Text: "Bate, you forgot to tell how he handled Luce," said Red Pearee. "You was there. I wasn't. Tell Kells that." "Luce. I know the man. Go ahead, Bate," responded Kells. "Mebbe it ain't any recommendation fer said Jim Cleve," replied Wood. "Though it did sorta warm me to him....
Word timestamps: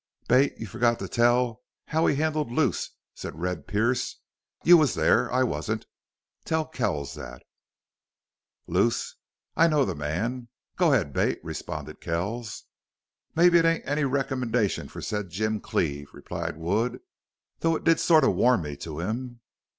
"Bate, 0.27 0.57
you 0.57 0.65
forgot 0.65 0.97
to 0.97 1.07
tell 1.07 1.61
how 1.89 2.07
he 2.07 2.15
handled 2.15 2.51
Luce," 2.51 2.89
said 3.13 3.39
Red 3.39 3.67
Pearee. 3.67 4.15
"You 4.63 4.77
was 4.77 4.95
there. 4.95 5.31
I 5.31 5.43
wasn't. 5.43 5.85
Tell 6.43 6.65
Kells 6.65 7.13
that." 7.13 7.43
"Luce. 8.65 9.13
I 9.55 9.67
know 9.67 9.85
the 9.85 9.93
man. 9.93 10.47
Go 10.75 10.91
ahead, 10.91 11.13
Bate," 11.13 11.39
responded 11.43 12.01
Kells. 12.01 12.63
"Mebbe 13.35 13.53
it 13.53 13.63
ain't 13.65 13.87
any 13.87 14.03
recommendation 14.03 14.87
fer 14.87 15.01
said 15.01 15.29
Jim 15.29 15.59
Cleve," 15.61 16.11
replied 16.15 16.57
Wood. 16.57 16.99
"Though 17.59 17.75
it 17.75 17.83
did 17.83 17.99
sorta 17.99 18.31
warm 18.31 18.63
me 18.63 18.77
to 18.77 19.01
him.... 19.01 19.41